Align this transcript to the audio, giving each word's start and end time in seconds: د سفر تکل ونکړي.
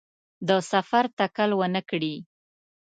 د 0.47 0.49
سفر 0.71 1.03
تکل 1.17 1.49
ونکړي. 1.61 2.15